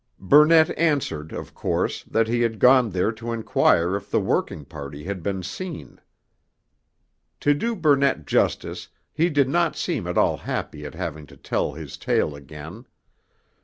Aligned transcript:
Burnett 0.17 0.75
answered, 0.79 1.31
of 1.31 1.53
course, 1.53 2.03
that 2.05 2.27
he 2.27 2.41
had 2.41 2.57
gone 2.57 2.89
there 2.89 3.11
to 3.11 3.31
inquire 3.31 3.95
if 3.95 4.09
the 4.09 4.19
working 4.19 4.65
party 4.65 5.03
had 5.03 5.21
been 5.21 5.43
seen. 5.43 6.01
To 7.41 7.53
do 7.53 7.75
Burnett 7.75 8.25
justice, 8.25 8.87
he 9.13 9.29
did 9.29 9.47
not 9.47 9.75
seem 9.75 10.07
at 10.07 10.17
all 10.17 10.37
happy 10.37 10.87
at 10.87 10.95
having 10.95 11.27
to 11.27 11.37
tell 11.37 11.73
his 11.73 11.97
tale 11.99 12.33
again. 12.35 12.87